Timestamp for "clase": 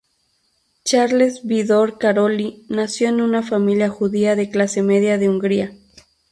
4.49-4.81